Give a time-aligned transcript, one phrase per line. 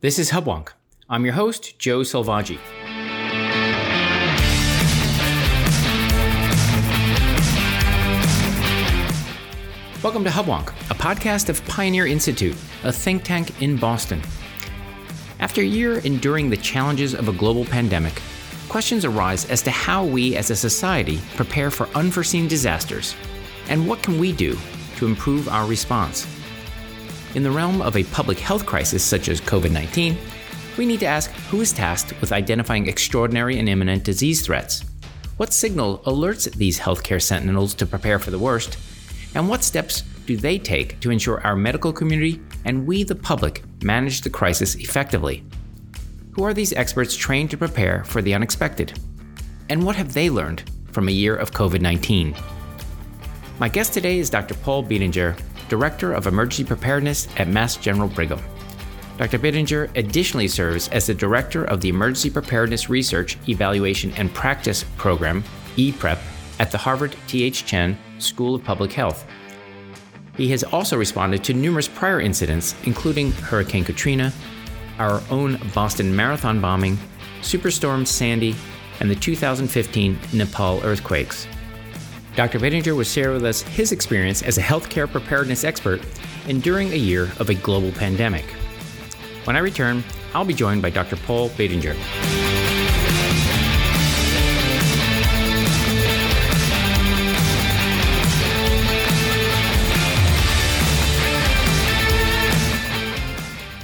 [0.00, 0.68] This is Hubwonk.
[1.10, 2.60] I'm your host, Joe Selvaggi.
[10.00, 14.22] Welcome to Hubwonk, a podcast of Pioneer Institute, a think tank in Boston.
[15.40, 18.22] After a year enduring the challenges of a global pandemic,
[18.68, 23.16] questions arise as to how we as a society prepare for unforeseen disasters
[23.68, 24.56] and what can we do
[24.98, 26.37] to improve our response.
[27.38, 30.18] In the realm of a public health crisis such as COVID 19,
[30.76, 34.84] we need to ask who is tasked with identifying extraordinary and imminent disease threats.
[35.36, 38.76] What signal alerts these healthcare sentinels to prepare for the worst?
[39.36, 43.62] And what steps do they take to ensure our medical community and we, the public,
[43.84, 45.44] manage the crisis effectively?
[46.32, 48.98] Who are these experts trained to prepare for the unexpected?
[49.68, 52.34] And what have they learned from a year of COVID 19?
[53.60, 54.54] My guest today is Dr.
[54.54, 58.40] Paul Biddinger, Director of Emergency Preparedness at Mass General Brigham.
[59.18, 59.38] Dr.
[59.38, 65.42] Biddinger additionally serves as the Director of the Emergency Preparedness Research, Evaluation, and Practice Program,
[65.76, 66.18] EPREP,
[66.60, 67.64] at the Harvard T.H.
[67.66, 69.26] Chan School of Public Health.
[70.36, 74.32] He has also responded to numerous prior incidents, including Hurricane Katrina,
[75.00, 76.96] our own Boston Marathon bombing,
[77.40, 78.54] Superstorm Sandy,
[79.00, 81.48] and the 2015 Nepal earthquakes.
[82.38, 82.60] Dr.
[82.60, 86.00] Biddinger will share with us his experience as a healthcare preparedness expert
[86.46, 88.44] and during a year of a global pandemic.
[89.42, 91.16] When I return, I'll be joined by Dr.
[91.16, 91.96] Paul Biddinger.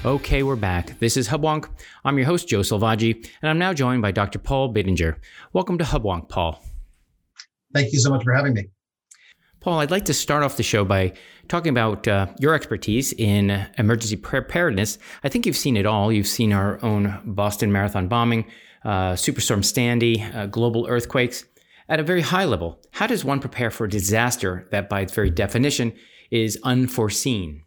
[0.04, 0.96] Okay, we're back.
[1.00, 1.68] This is Hubwonk.
[2.04, 4.38] I'm your host, Joe Selvaggi, and I'm now joined by Dr.
[4.38, 5.16] Paul Biddinger.
[5.52, 6.62] Welcome to Hubwonk, Paul.
[7.74, 8.68] Thank you so much for having me.
[9.60, 11.14] Paul, I'd like to start off the show by
[11.48, 14.98] talking about uh, your expertise in emergency preparedness.
[15.22, 16.12] I think you've seen it all.
[16.12, 18.44] You've seen our own Boston Marathon bombing,
[18.84, 21.46] uh, Superstorm Sandy, uh, global earthquakes.
[21.88, 25.14] At a very high level, how does one prepare for a disaster that, by its
[25.14, 25.94] very definition,
[26.30, 27.62] is unforeseen?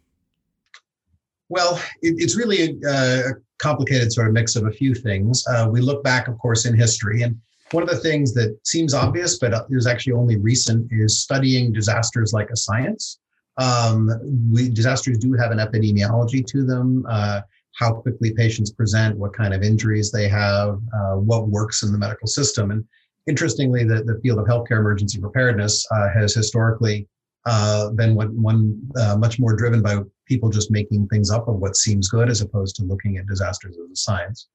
[1.48, 3.22] Well, it, it's really a, a,
[3.58, 5.44] complicated sort of mix of a few things.
[5.48, 7.36] Uh, we look back, of course, in history, and
[7.72, 12.32] one of the things that seems obvious, but is actually only recent, is studying disasters
[12.32, 13.18] like a science.
[13.58, 14.08] Um,
[14.50, 17.04] we, disasters do have an epidemiology to them.
[17.08, 17.40] Uh,
[17.78, 21.98] how quickly patients present, what kind of injuries they have, uh, what works in the
[21.98, 22.72] medical system.
[22.72, 22.84] And
[23.28, 27.06] interestingly, the, the field of healthcare emergency preparedness uh, has historically
[27.46, 31.56] uh, been one, one uh, much more driven by people just making things up of
[31.56, 34.48] what seems good as opposed to looking at disasters as a science.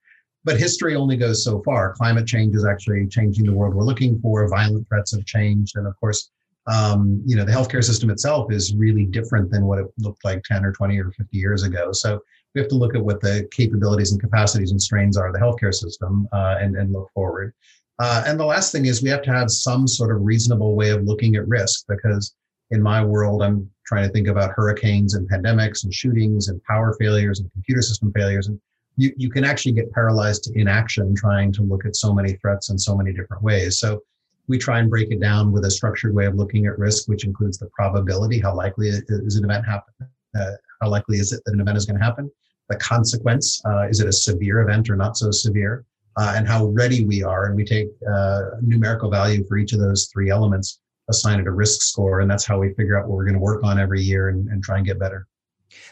[0.46, 1.94] But history only goes so far.
[1.94, 4.48] Climate change is actually changing the world we're looking for.
[4.50, 5.78] Violent threats have changed.
[5.78, 6.32] And of course,
[6.68, 10.44] um, you know, the healthcare system itself is really different than what it looked like
[10.44, 11.92] 10 or 20 or 50 years ago.
[11.92, 12.20] So
[12.54, 15.40] we have to look at what the capabilities and capacities and strains are of the
[15.40, 17.54] healthcare system uh, and, and look forward.
[18.00, 20.90] Uh, and the last thing is we have to have some sort of reasonable way
[20.90, 22.36] of looking at risk because
[22.72, 26.96] in my world, I'm trying to think about hurricanes and pandemics and shootings and power
[27.00, 28.48] failures and computer system failures.
[28.48, 28.60] And
[28.96, 32.70] you, you can actually get paralyzed to inaction trying to look at so many threats
[32.70, 33.80] in so many different ways.
[33.80, 34.02] So
[34.48, 37.26] we try and break it down with a structured way of looking at risk, which
[37.26, 39.94] includes the probability, how likely is an event happen,
[40.38, 42.30] uh, how likely is it that an event is going to happen,
[42.70, 45.86] the consequence, uh, is it a severe event or not so severe,
[46.18, 47.46] uh, and how ready we are.
[47.46, 50.80] And we take uh, numerical value for each of those three elements,
[51.10, 53.40] assign it a risk score, and that's how we figure out what we're going to
[53.40, 55.28] work on every year and, and try and get better.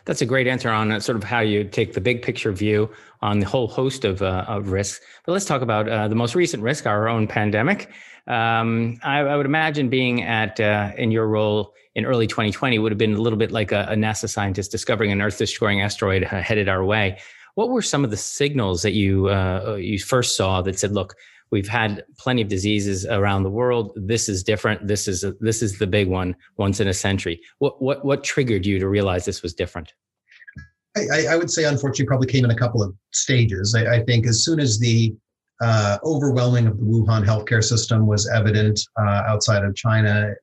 [0.05, 2.89] That's a great answer on uh, sort of how you take the big picture view
[3.21, 5.03] on the whole host of, uh, of risks.
[5.25, 7.89] But let's talk about uh, the most recent risk, our own pandemic.
[8.27, 12.91] Um, I, I, would imagine being at uh, in your role in early 2020 would
[12.91, 16.41] have been a little bit like a, a NASA scientist discovering an Earth-destroying asteroid uh,
[16.41, 17.17] headed our way.
[17.55, 21.15] What were some of the signals that you uh, you first saw that said, "Look,
[21.51, 23.91] we've had plenty of diseases around the world.
[23.95, 24.87] This is different.
[24.87, 27.41] This is a, this is the big one, once in a century.
[27.59, 29.93] What what what triggered you to realize this was different?
[30.97, 33.75] I, I would say, unfortunately, probably came in a couple of stages.
[33.75, 35.15] I, I think as soon as the
[35.61, 40.33] uh, overwhelming of the Wuhan healthcare system was evident uh, outside of China,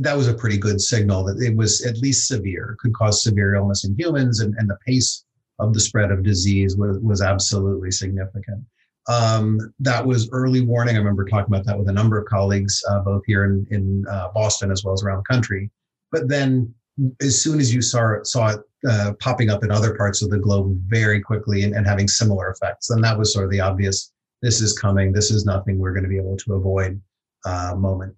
[0.00, 3.54] that was a pretty good signal that it was at least severe, could cause severe
[3.54, 5.24] illness in humans, and, and the pace
[5.58, 8.64] of the spread of disease was, was absolutely significant.
[9.08, 10.96] Um, that was early warning.
[10.96, 14.04] I remember talking about that with a number of colleagues, uh, both here in, in
[14.10, 15.70] uh, Boston as well as around the country.
[16.10, 16.74] But then,
[17.20, 20.38] as soon as you saw saw it uh, popping up in other parts of the
[20.38, 24.12] globe very quickly and, and, having similar effects, then that was sort of the obvious.
[24.42, 25.12] This is coming.
[25.12, 27.00] This is nothing we're going to be able to avoid
[27.44, 28.14] uh, moment.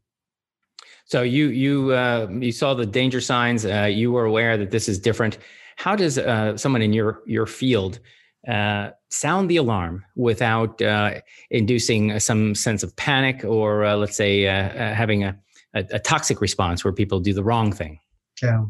[1.05, 3.67] So you you uh, you saw the danger signs.
[3.67, 5.39] Uh, you were aware that this is different.
[5.77, 6.19] How does
[6.61, 8.01] someone in your your field
[8.47, 11.15] uh, sound the alarm without uh,
[11.51, 15.37] inducing some sense of panic or, uh, let's say, uh, uh, having a,
[15.75, 17.99] a, a, toxic response where people do the wrong thing?
[18.43, 18.65] Yeah.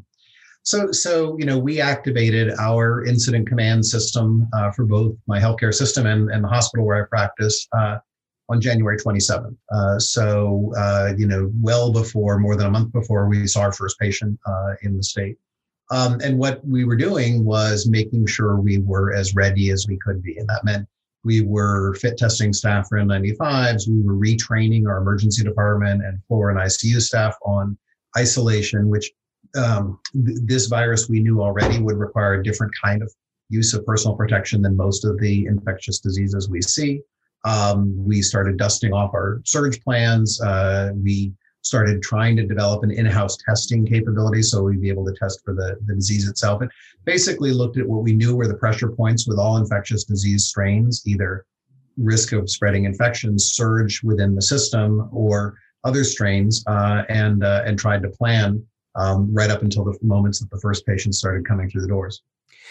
[0.62, 5.74] So, so you know, we activated our incident command system uh, for both my healthcare
[5.74, 7.66] system and, and the hospital where I practice
[8.50, 9.54] on January 27th.
[10.00, 10.72] so,
[11.18, 14.38] you know, well before, more than a month before we saw our first patient
[14.82, 15.36] in the state.
[15.90, 19.98] Um, and what we were doing was making sure we were as ready as we
[19.98, 20.36] could be.
[20.36, 20.86] And that meant
[21.24, 23.88] we were fit testing staff for N95s.
[23.88, 27.76] We were retraining our emergency department and floor and ICU staff on
[28.16, 29.10] isolation, which
[29.56, 33.12] um, th- this virus we knew already would require a different kind of
[33.48, 37.00] use of personal protection than most of the infectious diseases we see.
[37.44, 40.40] Um, we started dusting off our surge plans.
[40.40, 41.32] Uh, we
[41.62, 45.54] started trying to develop an in-house testing capability so we'd be able to test for
[45.54, 46.62] the, the disease itself.
[46.62, 46.70] And
[47.04, 51.02] basically looked at what we knew were the pressure points with all infectious disease strains
[51.06, 51.44] either
[51.96, 57.78] risk of spreading infections surge within the system or other strains uh, and uh, and
[57.78, 58.64] tried to plan
[58.94, 62.22] um, right up until the moments that the first patients started coming through the doors.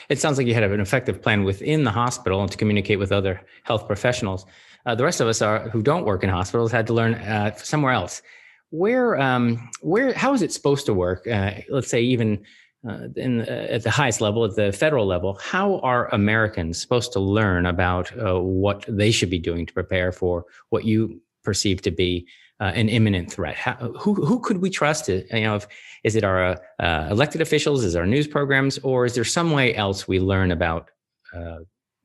[0.09, 3.11] It sounds like you had an effective plan within the hospital and to communicate with
[3.11, 4.45] other health professionals.
[4.85, 7.55] Uh, the rest of us are who don't work in hospitals had to learn uh,
[7.55, 8.21] somewhere else
[8.69, 11.27] where um, where how is it supposed to work?
[11.27, 12.43] Uh, let's say even
[12.87, 17.11] uh, in, uh, at the highest level, at the federal level, how are Americans supposed
[17.13, 21.81] to learn about uh, what they should be doing to prepare for what you perceive
[21.81, 22.27] to be
[22.59, 23.55] uh, an imminent threat?
[23.55, 25.07] How, who who could we trust?
[25.09, 25.67] You know, if,
[26.03, 27.83] is it our uh, elected officials?
[27.83, 30.89] Is it our news programs, or is there some way else we learn about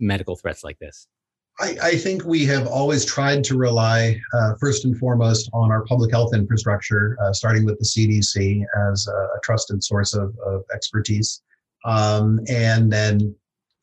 [0.00, 1.06] medical threats like this?
[1.60, 5.84] I, I, think we have always tried to rely uh, first and foremost on our
[5.84, 11.43] public health infrastructure, uh, starting with the CDC as a, trusted source of, of expertise,
[11.84, 13.34] um, and then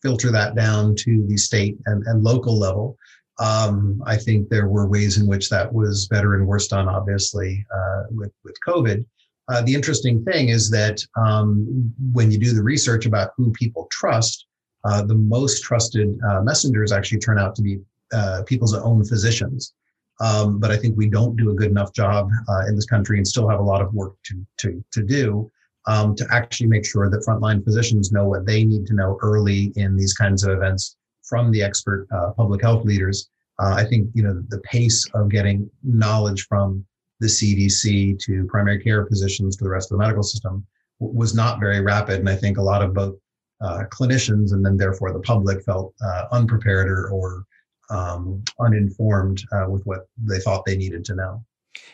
[0.01, 2.97] filter that down to the state and, and local level.
[3.39, 7.65] Um, I think there were ways in which that was better and worse done, obviously,
[7.73, 9.05] uh, with, with COVID.
[9.49, 13.87] Uh, the interesting thing is that um, when you do the research about who people
[13.91, 14.45] trust,
[14.85, 17.79] uh, the most trusted uh, messengers actually turn out to be
[18.13, 19.73] uh, people's own physicians.
[20.21, 23.17] Um, but I think we don't do a good enough job uh, in this country
[23.17, 25.49] and still have a lot of work to, to, to do
[25.87, 29.71] um, to actually make sure that frontline physicians know what they need to know early
[29.75, 33.29] in these kinds of events from the expert uh, public health leaders.
[33.59, 36.85] Uh, I think you know the pace of getting knowledge from
[37.19, 40.65] the CDC to primary care physicians to the rest of the medical system
[40.99, 43.15] was not very rapid, and I think a lot of both
[43.61, 47.45] uh, clinicians and then therefore the public felt uh, unprepared or, or
[47.89, 51.43] um, uninformed uh, with what they thought they needed to know.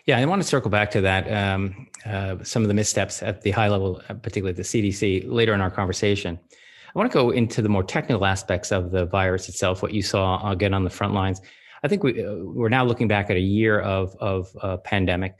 [0.06, 1.31] Yeah, I want to circle back to that.
[1.31, 5.53] Um, uh, some of the missteps at the high level, uh, particularly the CDC, later
[5.53, 6.39] in our conversation.
[6.88, 9.81] I want to go into the more technical aspects of the virus itself.
[9.81, 11.41] What you saw again on the front lines.
[11.83, 15.35] I think we uh, we're now looking back at a year of of pandemic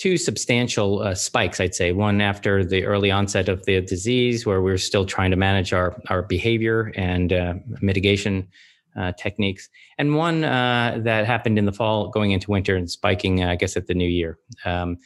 [0.00, 1.92] two substantial uh, spikes, I'd say.
[1.92, 5.74] One after the early onset of the disease, where we are still trying to manage
[5.74, 8.48] our, our behavior and uh, mitigation
[8.96, 9.68] uh, techniques,
[9.98, 13.56] and one uh, that happened in the fall going into winter and spiking, uh, I
[13.56, 14.38] guess, at the new year.
[14.64, 14.96] Um,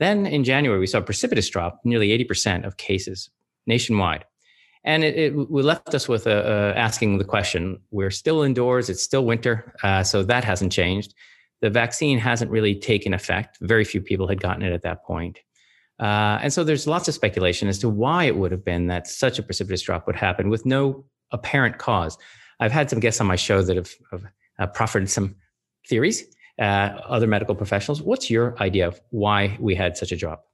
[0.00, 3.30] then in January, we saw a precipitous drop, nearly 80% of cases
[3.66, 4.24] nationwide.
[4.82, 9.74] And it, it left us with asking the question we're still indoors, it's still winter,
[9.82, 11.14] uh, so that hasn't changed
[11.60, 13.58] the vaccine hasn't really taken effect.
[13.60, 15.40] Very few people had gotten it at that point.
[15.98, 19.06] Uh, and so there's lots of speculation as to why it would have been that
[19.06, 22.16] such a precipitous drop would happen with no apparent cause.
[22.58, 24.24] I've had some guests on my show that have, have
[24.58, 25.36] uh, proffered some
[25.88, 26.24] theories,
[26.58, 26.62] uh,
[27.06, 28.00] other medical professionals.
[28.00, 30.46] What's your idea of why we had such a drop?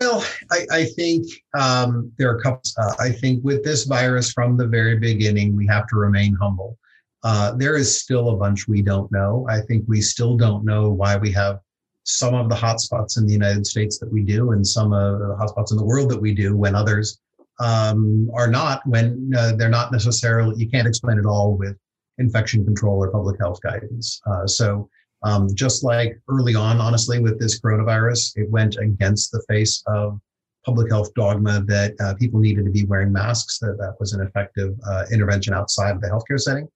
[0.00, 1.26] Well, I, I think
[1.58, 2.60] um, there are a couple.
[2.78, 6.78] Uh, I think with this virus from the very beginning, we have to remain humble.
[7.26, 9.44] Uh, there is still a bunch we don't know.
[9.50, 11.58] I think we still don't know why we have
[12.04, 15.34] some of the hotspots in the United States that we do, and some of the
[15.34, 17.18] hotspots in the world that we do, when others
[17.58, 18.80] um, are not.
[18.86, 21.76] When uh, they're not necessarily, you can't explain it all with
[22.18, 24.20] infection control or public health guidance.
[24.24, 24.88] Uh, so,
[25.24, 30.20] um, just like early on, honestly, with this coronavirus, it went against the face of
[30.64, 33.58] public health dogma that uh, people needed to be wearing masks.
[33.58, 36.68] That that was an effective uh, intervention outside of the healthcare setting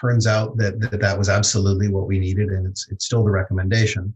[0.00, 3.30] turns out that, that that was absolutely what we needed, and it's it's still the
[3.30, 4.14] recommendation.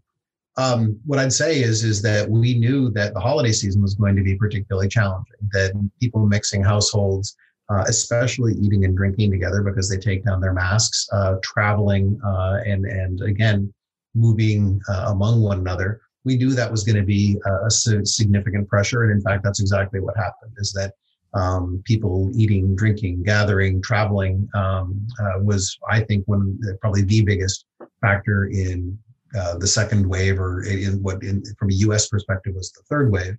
[0.57, 4.17] Um, what I'd say is is that we knew that the holiday season was going
[4.17, 5.35] to be particularly challenging.
[5.53, 7.37] That people mixing households,
[7.69, 12.61] uh, especially eating and drinking together because they take down their masks, uh, traveling, uh,
[12.65, 13.73] and and again
[14.15, 16.01] moving uh, among one another.
[16.25, 20.01] We knew that was going to be a significant pressure, and in fact, that's exactly
[20.01, 20.53] what happened.
[20.57, 20.95] Is that
[21.35, 27.67] um, people eating, drinking, gathering, traveling um, uh, was, I think, one probably the biggest
[28.01, 28.99] factor in
[29.37, 32.09] uh, the second wave, or in what, in, from a U.S.
[32.09, 33.37] perspective, was the third wave.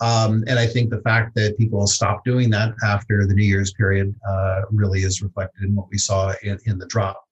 [0.00, 3.72] Um, and I think the fact that people stopped doing that after the New Year's
[3.74, 7.22] period uh, really is reflected in what we saw in, in the drop.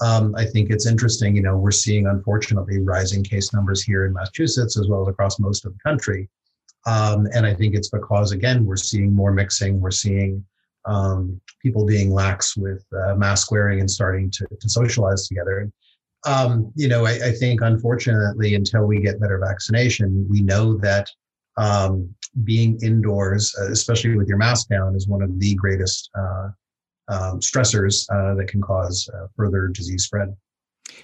[0.00, 1.36] Um, I think it's interesting.
[1.36, 5.38] You know, we're seeing unfortunately rising case numbers here in Massachusetts as well as across
[5.38, 6.28] most of the country.
[6.86, 9.80] Um, and I think it's because, again, we're seeing more mixing.
[9.80, 10.44] We're seeing
[10.84, 15.70] um, people being lax with uh, mask wearing and starting to, to socialize together.
[16.24, 21.08] Um, you know, I, I, think unfortunately, until we get better vaccination, we know that
[21.56, 22.12] um,
[22.44, 26.48] being indoors, uh, especially with your mask down, is one of the greatest uh,
[27.08, 30.34] um, stressors uh, that can cause uh, further disease spread.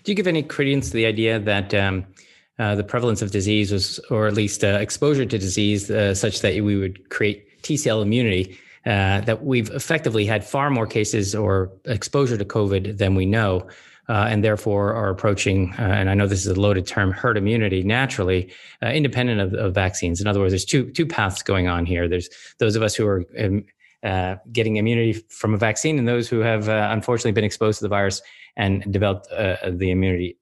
[0.05, 2.07] Do you give any credence to the idea that um,
[2.59, 6.41] uh, the prevalence of disease was, or at least uh, exposure to disease, uh, such
[6.41, 8.59] that we would create T cell immunity.
[8.85, 13.65] Uh, that we've effectively had far more cases or exposure to COVID than we know,
[14.09, 17.85] uh, and therefore are approaching, and I know this is a loaded term, herd immunity
[17.85, 20.21] naturally, independent of, of, vaccines.
[20.21, 22.09] In other words, there's two two paths going on here.
[22.09, 22.29] There's
[22.59, 23.65] those of us who are um,
[24.51, 28.21] getting immunity from a vaccine, and those who have unfortunately been exposed to the virus
[28.57, 30.37] and developed the immunity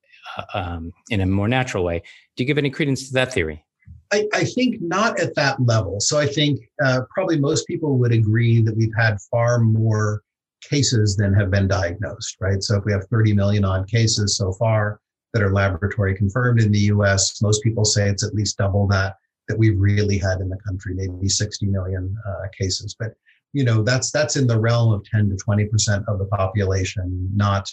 [0.53, 2.01] um, in a more natural way.
[2.35, 3.65] Do you give any credence to that theory?
[4.13, 5.99] I, I think not at that level.
[5.99, 10.21] So I think uh, probably most people would agree that we've had far more
[10.61, 12.61] cases than have been diagnosed, right?
[12.61, 14.99] So if we have 30 million odd cases so far
[15.33, 19.15] that are laboratory confirmed in the US, most people say it's at least double that
[19.47, 22.95] that we've really had in the country, maybe 60 million uh, cases.
[22.97, 23.13] But
[23.53, 27.29] you know that's that's in the realm of 10 to 20 percent of the population,
[27.35, 27.69] not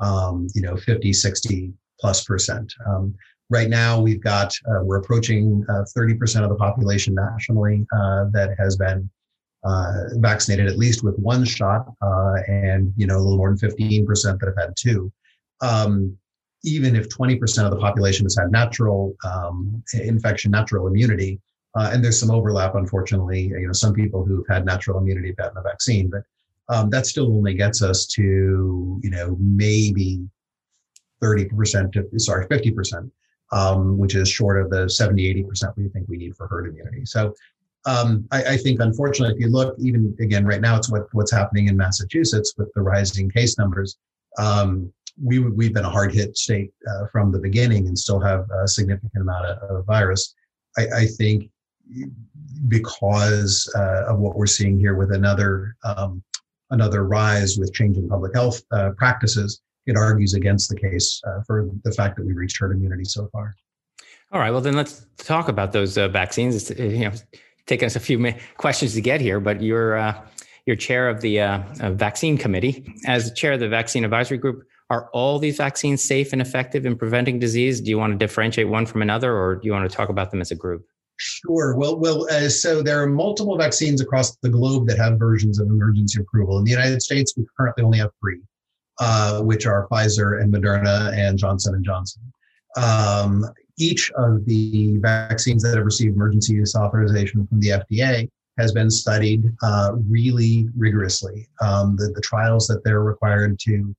[0.00, 2.74] um, you know 50, 60 plus percent.
[2.86, 3.14] Um,
[3.48, 8.50] right now, we've got uh, we're approaching uh, 30% of the population nationally uh, that
[8.58, 9.08] has been
[9.64, 13.70] uh, vaccinated at least with one shot, uh, and you know a little more than
[13.70, 14.06] 15%
[14.40, 15.10] that have had two.
[15.62, 16.18] Um,
[16.64, 21.40] even if 20% of the population has had natural um, infection, natural immunity,
[21.76, 23.42] uh, and there's some overlap, unfortunately.
[23.42, 26.22] You know, some people who've had natural immunity have gotten a vaccine, but
[26.68, 30.28] um, that still only gets us to you know maybe
[31.22, 33.10] 30% to, sorry, 50%,
[33.52, 37.04] um, which is short of the 70, 80% we think we need for herd immunity.
[37.04, 37.34] So
[37.84, 41.32] um, I, I, think, unfortunately, if you look, even again, right now, it's what, what's
[41.32, 43.98] happening in Massachusetts with the rising case numbers.
[44.38, 48.46] Um, we, we've been a hard hit state uh, from the beginning and still have
[48.50, 50.34] a significant amount of, of virus.
[50.78, 51.50] I, I, think
[52.68, 56.22] because uh, of what we're seeing here with another um,
[56.70, 61.68] another rise with changing public health uh, practices, it argues against the case uh, for
[61.84, 63.54] the fact that we reached herd immunity so far.
[64.32, 64.50] All right.
[64.50, 66.56] Well, then let's talk about those uh, vaccines.
[66.56, 67.12] It's uh, you know
[67.66, 70.26] taking us a few questions to get here, but you're uh,
[70.66, 71.62] you're chair of the uh,
[71.92, 72.94] vaccine committee.
[73.06, 76.96] As chair of the vaccine advisory group, are all these vaccines safe and effective in
[76.96, 77.80] preventing disease?
[77.80, 80.30] Do you want to differentiate one from another, or do you want to talk about
[80.30, 80.86] them as a group?
[81.18, 81.76] Sure.
[81.76, 82.26] Well, well.
[82.30, 86.58] Uh, so there are multiple vaccines across the globe that have versions of emergency approval.
[86.58, 88.40] In the United States, we currently only have three
[89.00, 92.22] uh, which are Pfizer and Moderna and Johnson and Johnson.
[92.76, 93.44] Um,
[93.78, 98.90] each of the vaccines that have received emergency use authorization from the FDA has been
[98.90, 101.48] studied uh, really rigorously.
[101.60, 103.94] Um, the, the trials that they're required to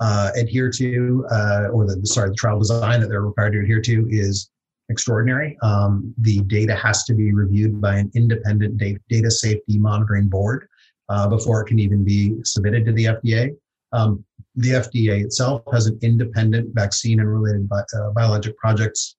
[0.00, 3.80] uh, adhere to, uh, or the sorry, the trial design that they're required to adhere
[3.82, 4.50] to is
[4.88, 5.56] extraordinary.
[5.62, 10.66] Um, the data has to be reviewed by an independent data safety monitoring board
[11.08, 13.56] uh, before it can even be submitted to the FDA.
[13.92, 19.16] Um, the FDA itself has an independent vaccine and related bi- uh, biologic projects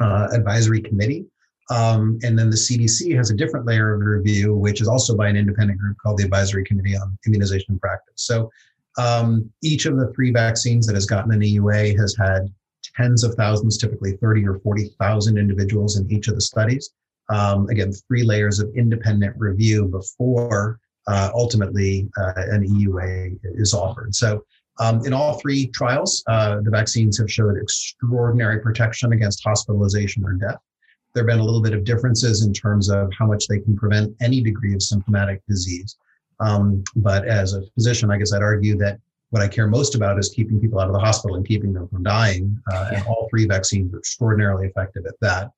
[0.00, 1.26] uh, advisory committee.
[1.70, 5.28] Um, and then the CDC has a different layer of review, which is also by
[5.28, 8.14] an independent group called the Advisory Committee on Immunization Practice.
[8.16, 8.50] So
[8.98, 12.52] um, each of the three vaccines that has gotten an EUA has had
[12.96, 16.90] tens of thousands, typically 30 or 40,000 individuals in each of the studies.
[17.28, 24.14] Um, again, three layers of independent review before uh, ultimately uh, an EUA is offered.
[24.14, 24.44] So
[24.78, 30.32] um, in all three trials, uh, the vaccines have showed extraordinary protection against hospitalization or
[30.32, 30.58] death.
[31.14, 33.76] There have been a little bit of differences in terms of how much they can
[33.76, 35.96] prevent any degree of symptomatic disease.
[36.38, 38.98] Um, but as a physician, I guess I'd argue that
[39.30, 41.88] what I care most about is keeping people out of the hospital and keeping them
[41.88, 42.58] from dying.
[42.72, 45.50] Uh, and all three vaccines are extraordinarily effective at that.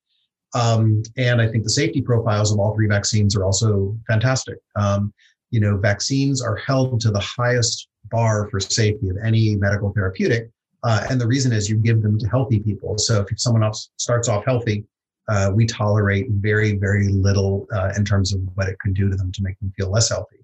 [0.54, 4.58] Um, and I think the safety profiles of all three vaccines are also fantastic.
[4.76, 5.12] Um,
[5.52, 10.50] you know, vaccines are held to the highest bar for safety of any medical therapeutic.
[10.82, 12.98] Uh, and the reason is you give them to healthy people.
[12.98, 14.84] So if someone else starts off healthy,
[15.28, 19.14] uh, we tolerate very, very little uh, in terms of what it could do to
[19.14, 20.38] them to make them feel less healthy.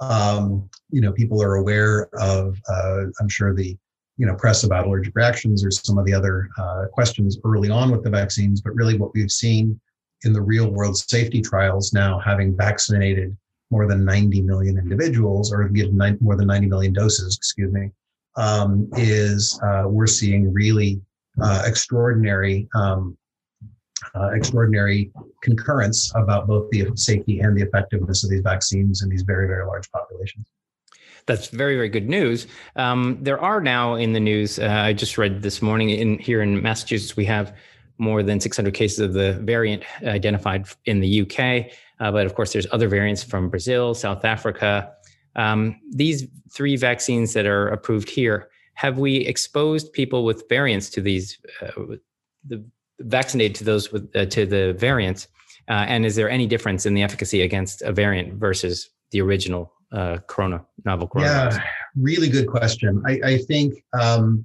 [0.00, 3.76] Um, you know, people are aware of, uh, I'm sure the
[4.18, 7.90] you know press about allergic reactions or some of the other uh, questions early on
[7.90, 9.80] with the vaccines, but really what we've seen
[10.24, 13.36] in the real world safety trials now, having vaccinated
[13.70, 17.90] more than 90 million individuals or given more than 90 million doses, excuse me,
[18.36, 21.00] um, is uh, we're seeing really
[21.42, 23.16] uh, extraordinary um,
[24.14, 25.10] uh, extraordinary
[25.42, 29.66] concurrence about both the safety and the effectiveness of these vaccines in these very, very
[29.66, 30.46] large populations.
[31.26, 32.46] That's very, very good news.
[32.76, 36.42] Um, there are now in the news, uh, I just read this morning in here
[36.42, 37.54] in Massachusetts, we have
[37.98, 41.72] more than 600 cases of the variant identified in the UK.
[42.00, 44.92] Uh, but of course, there's other variants from Brazil, South Africa.
[45.36, 51.00] Um, these three vaccines that are approved here, have we exposed people with variants to
[51.00, 51.96] these, uh,
[52.46, 52.64] the
[53.00, 55.28] vaccinated to those with uh, to the variants?
[55.68, 59.72] Uh, and is there any difference in the efficacy against a variant versus the original
[59.92, 61.56] uh, corona novel coronavirus?
[61.56, 61.64] Yeah,
[62.00, 63.02] really good question.
[63.06, 64.44] I, I think um,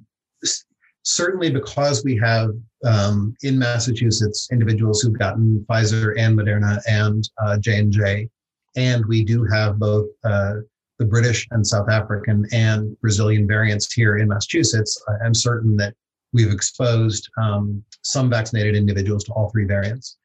[1.04, 2.50] certainly because we have
[2.84, 8.28] um, in Massachusetts individuals who've gotten Pfizer and Moderna and uh, J and J,
[8.76, 10.54] and we do have both uh,
[10.98, 15.02] the British and South African and Brazilian variants here in Massachusetts.
[15.24, 15.94] I'm certain that
[16.32, 20.18] we've exposed um, some vaccinated individuals to all three variants.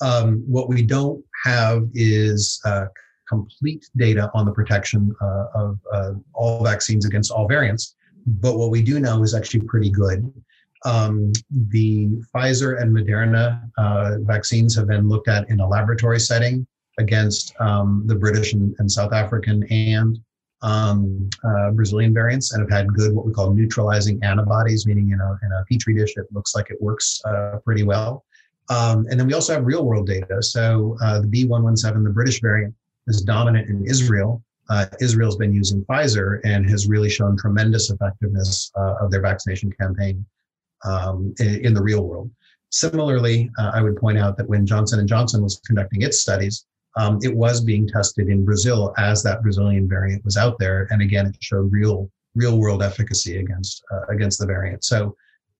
[0.00, 2.86] Um, what we don't have is uh,
[3.28, 7.96] complete data on the protection uh, of uh, all vaccines against all variants.
[8.26, 10.32] But what we do know is actually pretty good.
[10.84, 16.66] Um, the Pfizer and Moderna uh, vaccines have been looked at in a laboratory setting
[16.98, 20.18] against um, the British and, and, South African and
[20.62, 25.20] um, uh, Brazilian variants and have had good what we call neutralizing antibodies, meaning in
[25.20, 28.24] a, in a petri dish, it looks like it works uh, pretty well.
[28.68, 30.42] Um, and then we also have real world data.
[30.42, 32.74] So uh, the B117, the British variant,
[33.06, 34.42] is dominant in Israel.
[34.68, 39.70] Uh, Israel's been using Pfizer and has really shown tremendous effectiveness uh, of their vaccination
[39.72, 40.24] campaign
[40.84, 42.30] um, in, in, the real world.
[42.70, 46.66] Similarly, uh, I would point out that when Johnson and Johnson was conducting its studies,
[46.96, 51.02] um, it was being tested in Brazil as that Brazilian variant was out there, and
[51.02, 54.84] again, it showed real real world efficacy against uh, against the variant.
[54.84, 55.16] So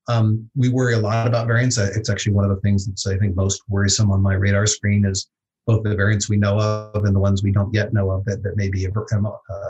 [0.09, 1.79] um, we worry a lot about variants.
[1.79, 4.67] Uh, it's actually one of the things that's I think most worrisome on my radar
[4.67, 5.29] screen is
[5.67, 8.43] both the variants we know of and the ones we don't yet know of that,
[8.43, 8.91] that may be uh,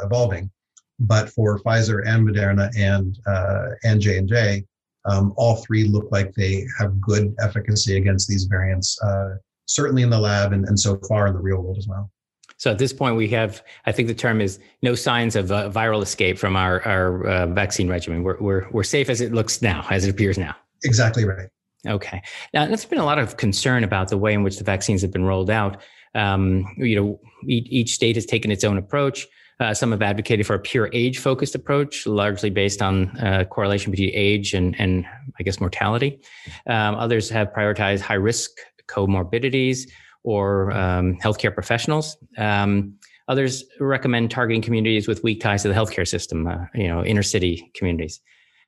[0.05, 0.51] evolving.
[0.99, 4.65] But for Pfizer and Moderna and uh, and J and J,
[5.05, 10.11] um, all three look like they have good efficacy against these variants, uh, certainly in
[10.11, 12.11] the lab and, and so far in the real world as well.
[12.59, 15.71] So at this point, we have, I think the term is no signs of uh,
[15.71, 18.23] viral escape from our, our uh, vaccine regimen.
[18.23, 20.57] We're, we're, we're safe as it looks now, as it appears now.
[20.83, 21.49] Exactly right.
[21.87, 22.23] Okay.
[22.53, 25.13] Now, there's been a lot of concern about the way in which the vaccines have
[25.13, 25.83] been rolled out.
[26.15, 29.27] Um, you know, each, state has taken its own approach.
[29.59, 33.91] Uh, some have advocated for a pure age focused approach, largely based on uh, correlation
[33.91, 35.07] between age and, and
[35.39, 36.21] I guess, mortality.
[36.67, 38.51] Um, others have prioritized high risk
[38.89, 39.89] comorbidities
[40.25, 42.17] or um, healthcare professionals.
[42.37, 42.95] Um,
[43.29, 47.23] others recommend targeting communities with weak ties to the healthcare system, uh, you know, inner
[47.23, 48.21] city communities.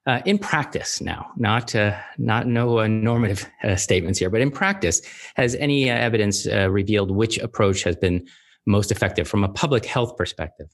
[0.09, 4.51] Uh, in practice now, not uh, not no uh, normative uh, statements here, but in
[4.51, 5.03] practice,
[5.35, 8.27] has any uh, evidence uh, revealed which approach has been
[8.64, 10.68] most effective from a public health perspective?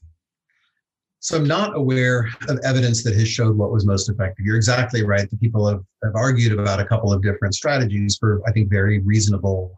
[1.19, 4.45] So I'm not aware of evidence that has showed what was most effective.
[4.45, 5.29] You're exactly right.
[5.29, 8.99] The people have, have argued about a couple of different strategies for, I think, very
[8.99, 9.75] reasonable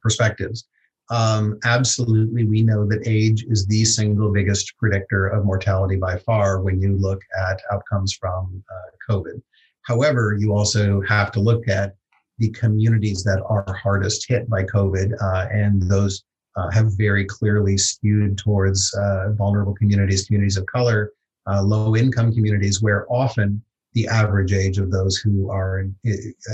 [0.00, 0.68] perspectives.
[1.08, 6.60] Um, absolutely, we know that age is the single biggest predictor of mortality by far
[6.60, 9.40] when you look at outcomes from uh, COVID.
[9.82, 11.94] However, you also have to look at
[12.38, 16.24] the communities that are hardest hit by COVID, uh, and those
[16.56, 21.12] uh, have very clearly skewed towards uh, vulnerable communities, communities of color,
[21.48, 25.94] uh, low income communities, where often the average age of those who are in,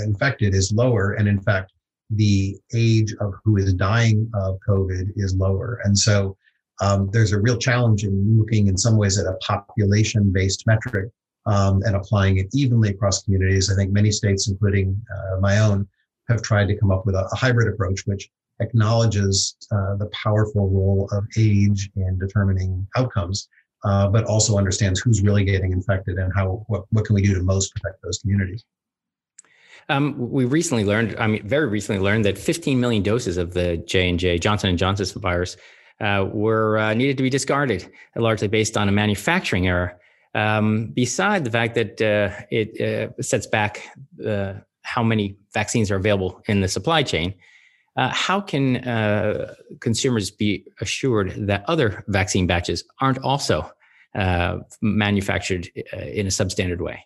[0.03, 1.13] infected is lower.
[1.13, 1.72] And in fact,
[2.15, 5.79] the age of who is dying of COVID is lower.
[5.83, 6.37] And so
[6.81, 11.09] um, there's a real challenge in looking in some ways at a population based metric
[11.45, 13.71] um, and applying it evenly across communities.
[13.71, 15.87] I think many states, including uh, my own,
[16.29, 20.69] have tried to come up with a, a hybrid approach, which acknowledges uh, the powerful
[20.69, 23.49] role of age in determining outcomes,
[23.83, 27.33] uh, but also understands who's really getting infected and how what, what can we do
[27.33, 28.63] to most protect those communities.
[29.89, 33.77] Um, we recently learned, I mean, very recently learned that 15 million doses of the
[33.77, 35.57] J and J Johnson and Johnson virus
[35.99, 39.99] uh, were uh, needed to be discarded, largely based on a manufacturing error.
[40.35, 43.87] Um, beside the fact that uh, it uh, sets back
[44.25, 47.33] uh, how many vaccines are available in the supply chain,
[47.95, 53.69] uh, how can uh, consumers be assured that other vaccine batches aren't also
[54.15, 57.05] uh, manufactured uh, in a substandard way?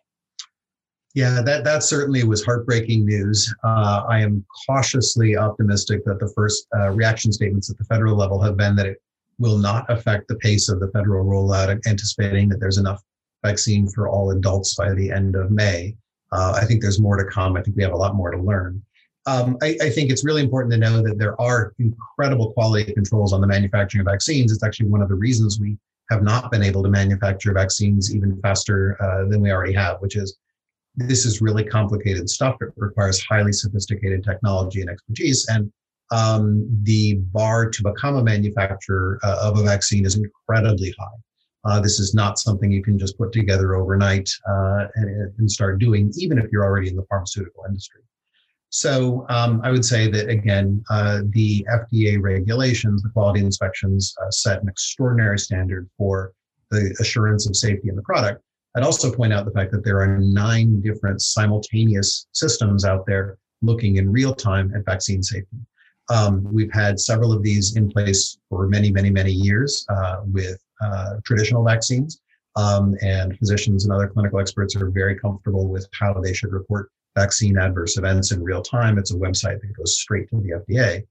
[1.17, 3.51] Yeah, that that certainly was heartbreaking news.
[3.63, 8.39] Uh, I am cautiously optimistic that the first uh, reaction statements at the federal level
[8.39, 9.01] have been that it
[9.39, 13.01] will not affect the pace of the federal rollout, anticipating that there's enough
[13.43, 15.95] vaccine for all adults by the end of May.
[16.32, 17.58] Uh, I think there's more to come.
[17.58, 18.80] I think we have a lot more to learn.
[19.25, 23.34] Um, I, I, think it's really important to know that there are incredible quality controls
[23.34, 24.51] on the manufacturing of vaccines.
[24.51, 25.80] It's actually one of the reasons we
[26.12, 30.15] have not been able to manufacture vaccines even faster uh, than we already have, which
[30.15, 30.38] is
[30.97, 32.57] this is really complicated stuff.
[32.60, 35.47] It requires highly sophisticated technology and expertise.
[35.47, 35.71] And
[36.12, 41.05] um, the bar to become a manufacturer uh, of a vaccine is incredibly high.
[41.65, 45.79] Uh, this is not something you can just put together overnight uh, and, and, start
[45.79, 48.01] doing, even if you're already in the pharmaceutical industry.
[48.69, 54.31] So um, I would say that again, uh, the FDA regulations, the quality inspections uh,
[54.31, 56.33] set an extraordinary standard for
[56.71, 58.41] the assurance of safety in the product.
[58.77, 63.39] I'd also point out the fact that there are nine different simultaneous systems out there
[63.63, 65.57] looking in real time at vaccine safety.
[66.09, 70.63] Um, we've had several of these in place for many, many, many years uh, with
[70.79, 72.21] uh, traditional vaccines.
[72.55, 76.91] Um, and physicians and other clinical experts are very comfortable with how they should report
[77.17, 78.99] vaccine adverse events in real time.
[78.99, 81.03] It's a website that goes straight to the FDA.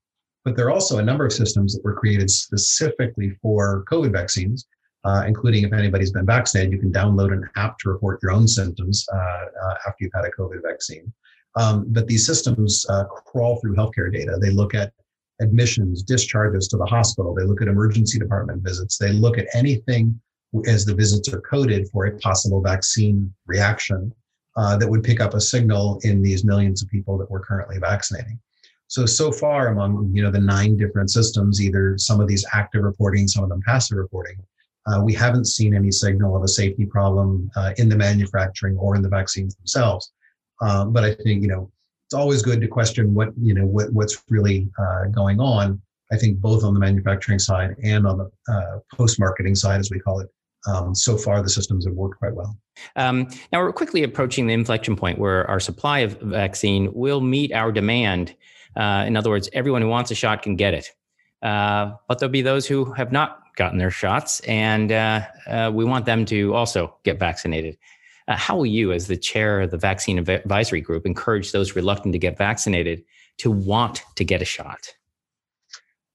[0.45, 4.69] But there are also a number of systems that were created specifically for COVID vaccines,
[5.07, 8.49] uh, including if anybody's been vaccinated, you can download an app to report your own
[8.49, 11.13] symptoms uh, uh, after you've had a COVID vaccine.
[11.55, 14.37] Um, but these systems uh, crawl through healthcare data.
[14.41, 14.93] They look at
[15.41, 17.35] admissions, discharges to the hospital.
[17.35, 18.99] They look at emergency department visits.
[18.99, 20.21] They look at anything
[20.67, 24.13] as the visits are coded for a possible vaccine reaction
[24.57, 27.79] uh, that would pick up a signal in these millions of people that we're currently
[27.79, 28.41] vaccinating.
[28.89, 32.83] So so far among you know the nine different systems, either some of these active
[32.83, 34.37] reporting, some of them passive reporting,
[34.87, 38.97] uh, we haven't seen any signal of a safety problem uh, in the manufacturing or
[38.97, 40.13] in the vaccines themselves.
[40.61, 41.71] Uh, but I think you know
[42.07, 45.81] it's always good to question what you know what, what's really uh, going on.
[46.13, 49.91] I think both on the manufacturing side and on the uh, post marketing side, as
[49.91, 50.29] we call it,
[50.69, 52.57] um, so far the systems have worked quite well.
[52.95, 57.53] Um, now we're quickly approaching the inflection point where our supply of vaccine will meet
[57.53, 58.37] our demand.
[58.77, 60.91] Uh, in other words, everyone who wants a shot can get it.
[61.43, 65.85] Uh, but there'll be those who have not gotten their shots, and uh, uh we
[65.85, 67.77] want them to also get vaccinated.
[68.29, 72.13] Uh, how will you, as the chair of the vaccine advisory group, encourage those reluctant
[72.13, 73.05] to get vaccinated
[73.39, 74.95] to want to get a shot?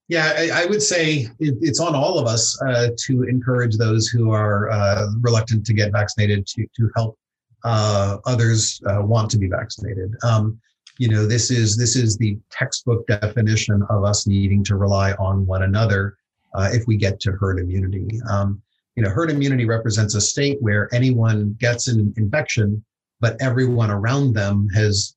[0.07, 4.07] Yeah, I, I would say it, it's on all of us uh, to encourage those
[4.07, 7.17] who are uh, reluctant to get vaccinated to to help
[7.63, 10.15] uh, others want to be vaccinated.
[10.23, 10.59] Um,
[10.97, 15.45] you know, this is this is the textbook definition of us needing to rely on
[15.45, 16.15] one another
[16.53, 18.19] uh, if we get to herd immunity.
[18.29, 18.61] Um,
[18.95, 22.83] you know, herd immunity represents a state where anyone gets an infection,
[23.19, 25.15] but everyone around them has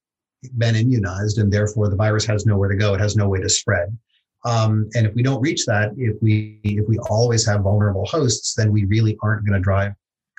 [0.58, 2.94] been immunized, and therefore the virus has nowhere to go.
[2.94, 3.96] It has no way to spread.
[4.44, 8.54] Um, and if we don't reach that, if we if we always have vulnerable hosts,
[8.54, 9.92] then we really aren't going to drive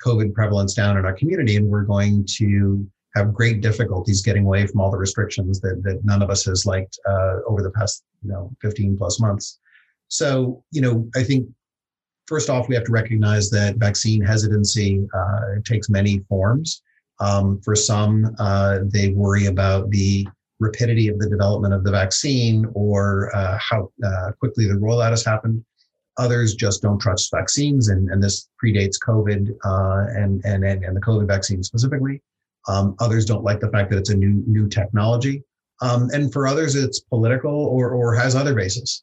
[0.04, 4.66] COVID prevalence down in our community, and we're going to have great difficulties getting away
[4.66, 8.04] from all the restrictions that that none of us has liked uh, over the past
[8.22, 9.58] you know 15 plus months.
[10.08, 11.48] So you know, I think
[12.26, 16.82] first off, we have to recognize that vaccine hesitancy uh, takes many forms.
[17.20, 20.26] Um, for some, uh, they worry about the
[20.60, 25.24] rapidity of the development of the vaccine or uh, how uh, quickly the rollout has
[25.24, 25.64] happened.
[26.18, 31.00] Others just don't trust vaccines, and, and this predates COVID uh, and, and, and, the
[31.00, 32.22] COVID vaccine specifically.
[32.68, 35.42] Um, others don't like the fact that it's a new new technology.
[35.82, 39.02] Um, and for others, it's political or, or has other bases.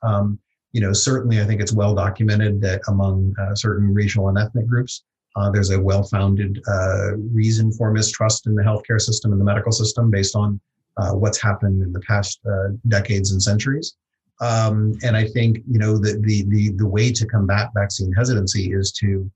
[0.73, 4.67] You know, certainly I think it's well documented that among uh, certain regional and ethnic
[4.67, 5.03] groups,
[5.35, 9.71] uh, there's a well-founded uh, reason for mistrust in the healthcare system and the medical
[9.71, 10.59] system based on
[10.97, 13.95] uh, what's happened in the past uh, decades and centuries.
[14.41, 18.73] Um, and I think you know the, the the the way to combat vaccine hesitancy
[18.73, 19.31] is to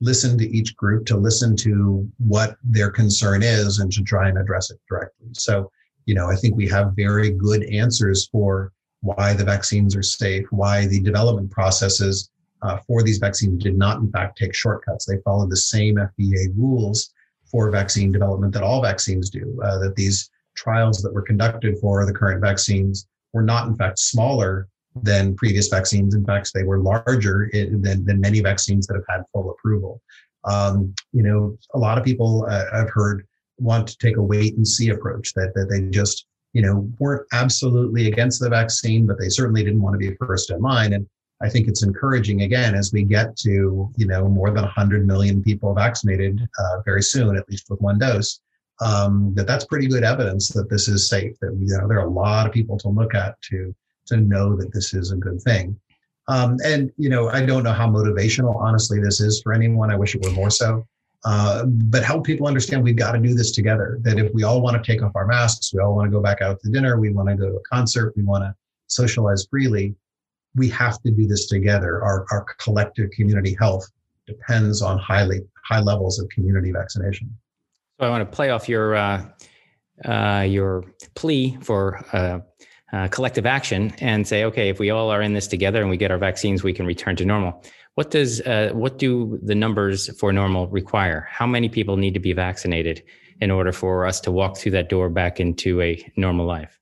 [0.00, 4.38] listen to each group, to listen to what their concern is, and to try and
[4.38, 5.28] address it directly.
[5.32, 5.70] So
[6.06, 10.46] you know I think we have very good answers for why the vaccines are safe,
[10.50, 12.30] why the development processes
[12.62, 15.04] uh, for these vaccines did not, in fact, take shortcuts.
[15.04, 17.12] They followed the same FDA rules
[17.50, 19.58] for vaccine development that all vaccines do.
[19.64, 23.98] Uh, that these trials that were conducted for the current vaccines were not, in fact,
[23.98, 24.68] smaller
[25.02, 26.14] than previous vaccines.
[26.14, 30.02] In fact, they were larger than, than many vaccines that have had full approval.
[30.44, 33.26] Um, you know, a lot of people uh, have heard
[33.58, 37.26] want to take a wait and see approach that, that they just you know weren't
[37.32, 40.92] absolutely against the vaccine but they certainly didn't want to be first in line.
[40.94, 41.06] And
[41.40, 45.42] i think it's encouraging again as we get to you know more than 100 million
[45.42, 48.40] people vaccinated uh, very soon at least with one dose
[48.80, 52.06] um, that that's pretty good evidence that this is safe that you know there are
[52.06, 53.74] a lot of people to look at to
[54.06, 55.78] to know that this is a good thing.
[56.28, 59.90] Um, and you know i don't know how motivational honestly this is for anyone.
[59.90, 60.86] I wish it were more so
[61.24, 63.98] uh, but help people understand we've got to do this together.
[64.02, 66.22] That if we all want to take off our masks, we all want to go
[66.22, 68.54] back out to dinner, we want to go to a concert, we want to
[68.86, 69.94] socialize freely,
[70.54, 72.02] we have to do this together.
[72.02, 73.86] Our, our collective community health
[74.26, 77.34] depends on highly high levels of community vaccination.
[78.00, 79.28] So I want to play off your uh,
[80.04, 82.40] uh, your plea for uh,
[82.92, 85.96] uh, collective action and say, okay, if we all are in this together and we
[85.96, 87.62] get our vaccines, we can return to normal.
[87.98, 91.26] What does uh, what do the numbers for normal require?
[91.28, 93.02] How many people need to be vaccinated
[93.40, 96.78] in order for us to walk through that door back into a normal life?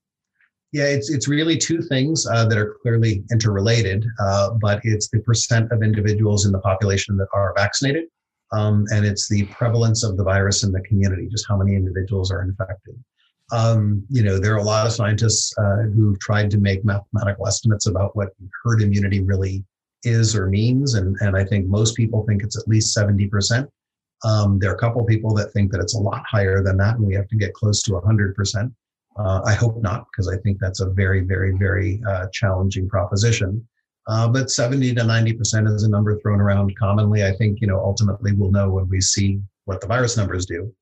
[0.73, 5.21] Yeah, it's it's really two things uh, that are clearly interrelated, uh, but it's the
[5.21, 8.05] percent of individuals in the population that are vaccinated,
[8.53, 12.31] um, and it's the prevalence of the virus in the community, just how many individuals
[12.31, 12.95] are infected.
[13.53, 17.47] Um, you know, there are a lot of scientists uh, who've tried to make mathematical
[17.47, 19.65] estimates about what herd immunity really
[20.03, 20.95] is or means.
[20.95, 23.67] And, and I think most people think it's at least 70%.
[24.25, 26.97] Um, there are a couple people that think that it's a lot higher than that,
[26.97, 28.73] and we have to get close to 100%.
[29.19, 33.67] Uh, I hope not, because I think that's a very, very, very uh, challenging proposition.
[34.09, 37.25] Uh, but 70 to 90% is a number thrown around commonly.
[37.25, 40.73] I think, you know, ultimately we'll know when we see what the virus numbers do.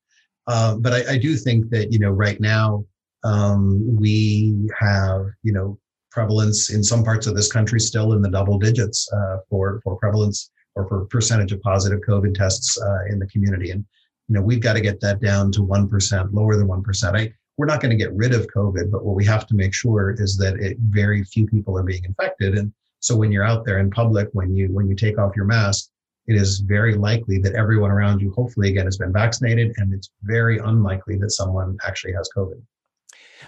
[0.47, 2.85] Uh, but I, I, do think that, you know, right now
[3.23, 5.79] um, we have, you know,
[6.15, 9.97] prevalence in some parts of this country still in the double digits uh, for for
[9.97, 13.71] prevalence or for percentage of positive COVID tests uh, in the community.
[13.73, 13.85] And
[14.29, 17.33] you know we've got to get that down to one percent, lower than one percent.
[17.57, 20.17] We're not going to get rid of COVID, but what we have to make sure
[20.19, 22.59] is that it, very few people are being infected.
[22.59, 25.45] And so when you're out there in public, when you when you take off your
[25.57, 25.91] mask,
[26.27, 30.11] it is very likely that everyone around you, hopefully again, has been vaccinated, and it's
[30.23, 32.61] very unlikely that someone actually has COVID.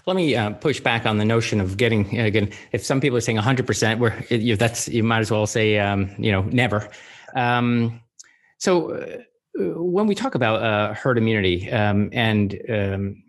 [0.07, 2.51] Let me uh, push back on the notion of getting again.
[2.73, 5.79] If some people are saying 100, percent where you, that's you might as well say
[5.79, 6.89] um, you know never.
[7.35, 8.01] Um,
[8.59, 9.17] so uh,
[9.55, 13.23] when we talk about uh, herd immunity, um, and um,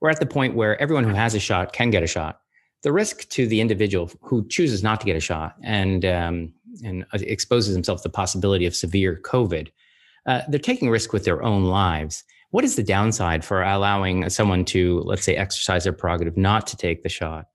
[0.00, 2.40] we're at the point where everyone who has a shot can get a shot.
[2.82, 7.04] The risk to the individual who chooses not to get a shot and um, and
[7.12, 9.68] uh, exposes himself to the possibility of severe COVID,
[10.26, 12.24] uh, they're taking risk with their own lives.
[12.50, 16.76] What is the downside for allowing someone to, let's say, exercise their prerogative not to
[16.76, 17.46] take the shot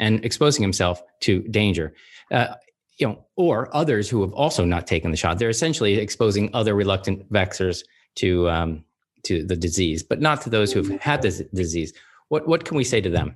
[0.00, 1.94] and exposing himself to danger?
[2.30, 2.54] Uh,
[2.98, 5.38] you know, or others who have also not taken the shot.
[5.38, 7.82] They're essentially exposing other reluctant vaxxers
[8.16, 8.84] to um,
[9.24, 11.92] to the disease, but not to those who've had this disease.
[12.28, 13.34] What what can we say to them?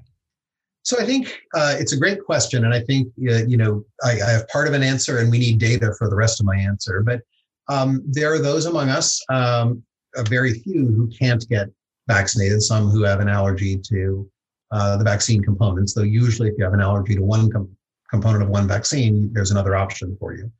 [0.82, 4.20] So I think uh, it's a great question, and I think uh, you know I,
[4.20, 6.56] I, have part of an answer, and we need data for the rest of my
[6.56, 7.02] answer.
[7.02, 7.22] But
[7.68, 9.82] um, there are those among us um,
[10.16, 11.68] a very few who can't get
[12.08, 14.30] vaccinated, some who have an allergy to
[14.70, 17.76] uh, the vaccine components, though usually if you have an allergy to one com-
[18.10, 20.50] component of one vaccine, there's another option for you.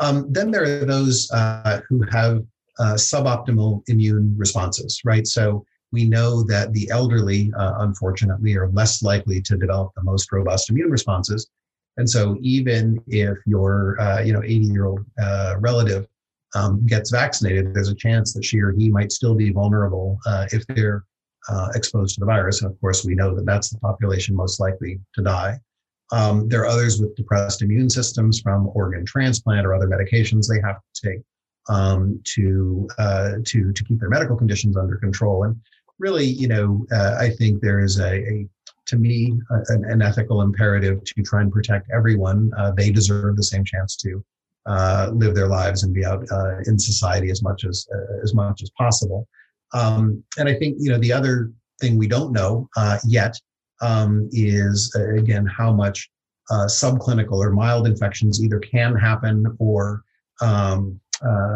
[0.00, 2.42] Um, then there are those uh, who have
[2.78, 5.26] uh, suboptimal immune responses, right?
[5.26, 10.32] So we know that the elderly, uh, unfortunately, are less likely to develop the most
[10.32, 11.48] robust immune responses.
[11.96, 16.08] And so even if your, uh, you know, 80 year old uh, relative
[16.54, 20.46] um, gets vaccinated, there's a chance that she or he might still be vulnerable uh,
[20.52, 21.04] if they're
[21.48, 22.62] uh, exposed to the virus.
[22.62, 25.58] And of course, we know that that's the population most likely to die.
[26.12, 30.60] Um, there are others with depressed immune systems from organ transplant or other medications they
[30.60, 31.20] have to take
[31.68, 35.44] um, to uh, to to keep their medical conditions under control.
[35.44, 35.56] And
[35.98, 38.48] really, you know, uh, I think there is a, a
[38.86, 42.52] to me an, an, ethical imperative to try and protect everyone.
[42.58, 44.22] Uh, they deserve the same chance to
[44.66, 48.34] uh, live their lives and be out uh, in society as much as uh, as
[48.34, 49.28] much as possible.
[49.72, 53.38] Um, and I think you know the other thing we don't know uh, yet
[53.82, 56.10] um, is uh, again how much
[56.50, 60.02] subclinical or mild infections either can happen or
[60.42, 61.00] um,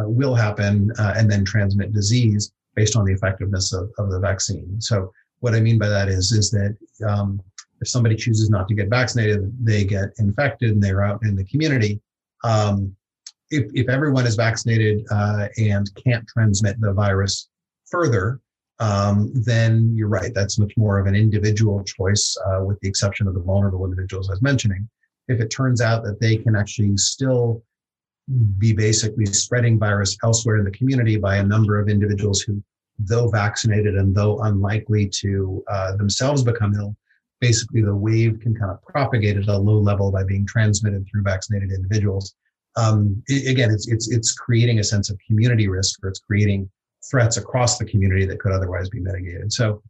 [0.06, 4.80] will happen and then transmit disease based on the effectiveness of, of the vaccine.
[4.80, 7.40] So what I mean by that is is that um,
[7.80, 11.44] if somebody chooses not to get vaccinated, they get infected and they're out in the
[11.44, 12.00] community.
[12.44, 12.96] Um,
[13.50, 17.48] if, if everyone is vaccinated uh, and can't transmit the virus
[17.90, 18.40] further,
[18.80, 20.32] um, then you're right.
[20.34, 24.28] That's much more of an individual choice, uh, with the exception of the vulnerable individuals
[24.28, 24.88] I was mentioning.
[25.26, 27.62] If it turns out that they can actually still
[28.58, 32.62] be basically spreading virus elsewhere in the community by a number of individuals who
[32.98, 36.96] though vaccinated and though unlikely to uh, themselves become ill,
[37.40, 41.22] basically the wave can kind of propagate at a low level by being transmitted through
[41.22, 42.34] vaccinated individuals.
[42.78, 46.70] Um, it, again, it's it's it's creating a sense of community risk, or it's creating
[47.10, 49.52] threats across the community that could otherwise be mitigated.
[49.52, 49.82] So,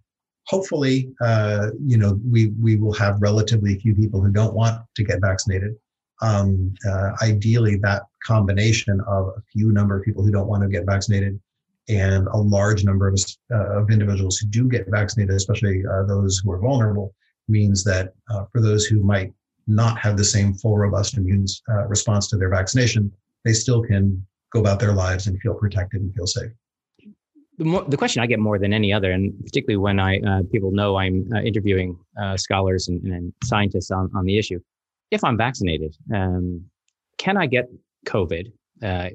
[0.46, 5.04] hopefully, uh, you know, we we will have relatively few people who don't want to
[5.04, 5.74] get vaccinated.
[6.20, 10.68] Um, uh, ideally, that combination of a few number of people who don't want to
[10.68, 11.38] get vaccinated
[11.88, 13.18] and a large number of,
[13.52, 17.14] uh, of individuals who do get vaccinated, especially uh, those who are vulnerable,
[17.48, 19.32] means that uh, for those who might
[19.68, 23.12] not have the same full robust immune uh, response to their vaccination,
[23.44, 26.50] they still can go about their lives and feel protected and feel safe.
[27.58, 30.42] The, more, the question I get more than any other, and particularly when I uh,
[30.50, 34.60] people know I'm uh, interviewing uh, scholars and, and, scientists on, on the issue,
[35.10, 36.64] if I'm vaccinated, um,
[37.16, 37.66] can I get
[38.06, 38.52] COVID?
[38.82, 39.10] Uh,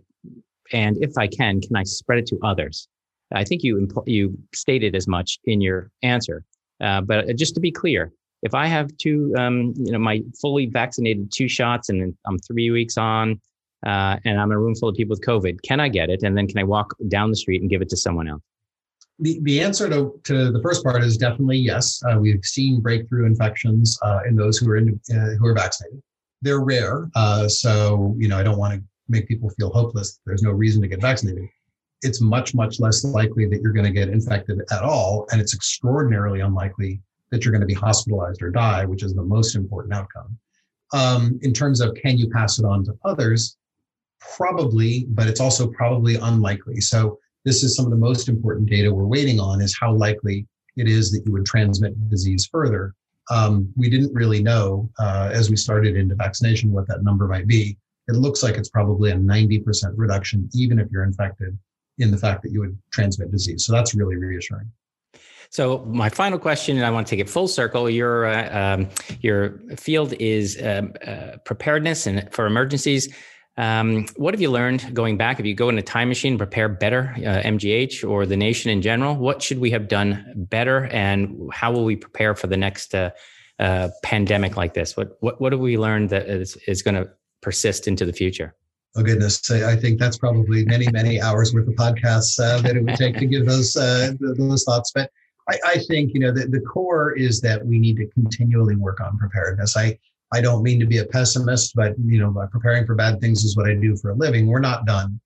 [0.74, 2.88] and if I can, can I spread it to others?
[3.34, 6.44] I think you you stated as much in your answer.
[6.82, 8.12] Uh, but just to be clear,
[8.44, 12.70] if I have two, um, you know, my fully vaccinated two shots and I'm three
[12.72, 13.40] weeks on,
[13.86, 16.24] uh, and I'm in a room full of people with COVID, can I get it?
[16.24, 18.42] And then can I walk down the street and give it to someone else?
[19.20, 22.02] The, the answer to, to the first part is definitely yes.
[22.04, 26.02] Uh, we've seen breakthrough infections uh, in those who are in, uh, who are vaccinated.
[26.42, 30.20] They're rare, uh, so you know I don't want to make people feel hopeless.
[30.26, 31.48] There's no reason to get vaccinated.
[32.02, 35.54] It's much much less likely that you're going to get infected at all, and it's
[35.54, 37.00] extraordinarily unlikely
[37.34, 40.38] that you're going to be hospitalized or die, which is the most important outcome.
[40.94, 43.58] Um, in terms of can you pass it on to others?
[44.38, 46.80] Probably, but it's also probably unlikely.
[46.80, 50.46] So this is some of the most important data we're waiting on is how likely
[50.78, 52.94] it is that you would transmit disease further.
[53.32, 57.48] Um, we didn't really know uh, as we started into vaccination what that number might
[57.48, 57.78] be.
[58.08, 61.58] It looks like it's probably a 90% reduction, even if you're infected,
[61.98, 63.66] in the fact that you would transmit disease.
[63.66, 64.70] So that's really reassuring.
[65.54, 67.88] So my final question, and I want to take it full circle.
[67.88, 68.90] Your uh, um,
[69.22, 73.14] your field is um, uh, preparedness and for emergencies.
[73.56, 75.40] Um, what have you learned going back?
[75.40, 78.82] If you go in a time machine, prepare better, uh, MGH or the nation in
[78.82, 82.96] general, what should we have done better, and how will we prepare for the next
[82.96, 83.12] uh,
[83.60, 84.98] uh, pandemic like this?
[84.98, 87.08] What what what have we learned that is, is going to
[87.44, 88.56] persist into the future?
[88.96, 92.84] Oh goodness, I think that's probably many many hours worth of podcasts uh, that it
[92.84, 93.74] would take to give those
[94.20, 95.12] those thoughts, but.
[95.50, 99.02] I, I think you know the, the core is that we need to continually work
[99.02, 99.76] on preparedness.
[99.78, 99.98] I
[100.34, 103.56] I don't mean to be a pessimist, but you know, preparing for bad things is
[103.56, 104.48] what I do for a living.
[104.48, 105.20] We're not done.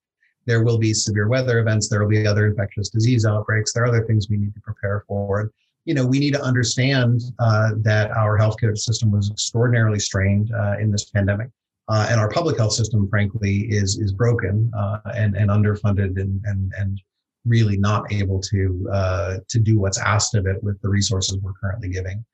[0.44, 1.88] There will be severe weather events.
[1.88, 3.72] There will be other infectious disease outbreaks.
[3.72, 5.50] There are other things we need to prepare for.
[5.86, 10.76] You know, we need to understand uh, that our healthcare system was extraordinarily strained uh,
[10.78, 11.48] in this pandemic,
[11.88, 16.42] uh, and our public health system, frankly, is is broken uh, and and underfunded and
[16.44, 17.00] and and
[17.48, 21.52] really not able to uh, to do what's asked of it with the resources we're
[21.54, 22.24] currently giving.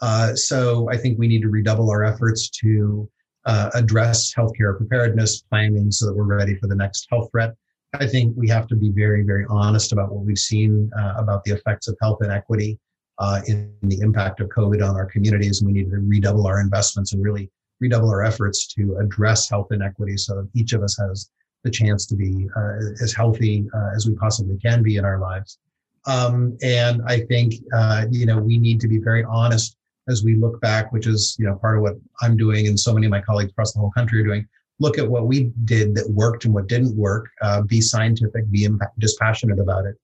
[0.00, 3.08] Uh, so I think we need to redouble our efforts to
[3.44, 7.54] uh, address healthcare preparedness planning so that we're ready for the next health threat.
[7.94, 11.44] I think we have to be very, very honest about what we've seen uh, about
[11.44, 12.78] the effects of health inequity
[13.18, 15.60] uh, in the impact of COVID on our communities.
[15.60, 19.72] And we need to redouble our investments and really redouble our efforts to address health
[19.72, 21.30] inequity so that each of us has
[21.64, 25.18] the chance to be uh, as healthy uh, as we possibly can be in our
[25.18, 25.58] lives.
[26.06, 29.76] Um, and I think uh, you know we need to be very honest
[30.08, 32.92] as we look back, which is you know part of what I'm doing and so
[32.92, 34.46] many of my colleagues across the whole country are doing.
[34.80, 37.28] Look at what we did that worked and what didn't work.
[37.40, 39.94] Uh, be scientific, be dispassionate about it,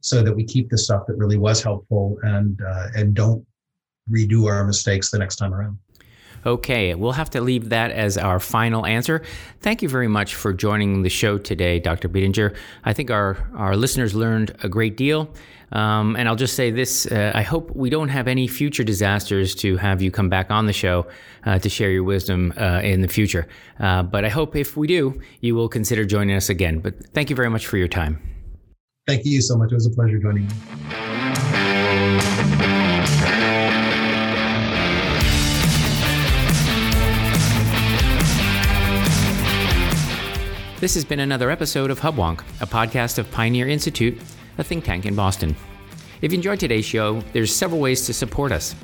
[0.00, 3.44] so that we keep the stuff that really was helpful and uh, and don't
[4.10, 5.76] redo our mistakes the next time around.
[6.46, 9.22] Okay, we'll have to leave that as our final answer.
[9.60, 12.08] Thank you very much for joining the show today, Dr.
[12.08, 12.56] Biddinger.
[12.84, 15.30] I think our, our listeners learned a great deal.
[15.72, 19.54] Um, and I'll just say this uh, I hope we don't have any future disasters
[19.56, 21.06] to have you come back on the show
[21.44, 23.46] uh, to share your wisdom uh, in the future.
[23.78, 26.80] Uh, but I hope if we do, you will consider joining us again.
[26.80, 28.18] But thank you very much for your time.
[29.06, 29.72] Thank you so much.
[29.72, 31.17] It was a pleasure joining you.
[40.80, 44.16] This has been another episode of Hubwonk, a podcast of Pioneer Institute,
[44.58, 45.56] a think tank in Boston.
[46.22, 48.76] If you enjoyed today's show, there's several ways to support us.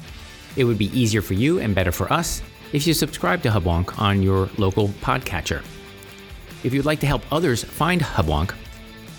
[0.56, 2.42] It would be easier for you and better for us
[2.72, 5.62] if you subscribe to Hubwonk on your local podcatcher.
[6.64, 8.56] If you'd like to help others find Hubwonk,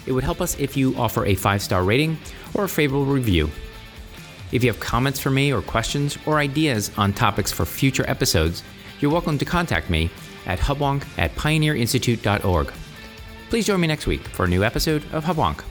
[0.05, 2.17] it would help us if you offer a five star rating
[2.55, 3.49] or a favorable review.
[4.51, 8.63] If you have comments for me or questions or ideas on topics for future episodes,
[8.99, 10.09] you're welcome to contact me
[10.46, 12.74] at hubwonk at pioneerinstitute.org.
[13.50, 15.64] Please join me next week for a new episode of Hubwonk.